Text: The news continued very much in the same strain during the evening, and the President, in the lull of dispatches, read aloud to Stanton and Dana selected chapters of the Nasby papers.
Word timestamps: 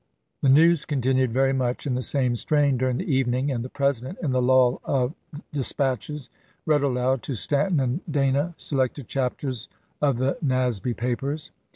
The 0.41 0.49
news 0.49 0.83
continued 0.83 1.31
very 1.31 1.53
much 1.53 1.85
in 1.85 1.93
the 1.93 2.01
same 2.01 2.35
strain 2.35 2.75
during 2.75 2.97
the 2.97 3.13
evening, 3.15 3.51
and 3.51 3.63
the 3.63 3.69
President, 3.69 4.17
in 4.23 4.31
the 4.31 4.41
lull 4.41 4.81
of 4.83 5.13
dispatches, 5.51 6.31
read 6.65 6.81
aloud 6.81 7.21
to 7.21 7.35
Stanton 7.35 7.79
and 7.79 8.01
Dana 8.09 8.55
selected 8.57 9.07
chapters 9.07 9.69
of 10.01 10.17
the 10.17 10.39
Nasby 10.41 10.95
papers. 10.95 11.51